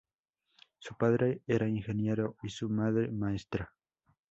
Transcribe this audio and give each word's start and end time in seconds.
Su 0.79 0.95
padre 0.95 1.43
era 1.45 1.67
ingeniero 1.69 2.35
y 2.41 2.49
su 2.49 2.67
madre, 2.71 3.11
maestra. 3.11 3.71